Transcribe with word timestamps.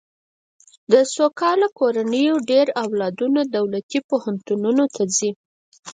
د 0.91 0.93
سوکاله 1.15 1.67
کورنیو 1.79 2.35
ډېر 2.51 2.67
اولادونه 2.83 3.41
دولتي 3.55 3.99
پوهنتونونو 4.09 4.83
ته 4.95 5.03
ځي. 5.17 5.29